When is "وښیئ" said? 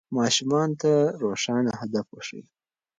2.11-2.43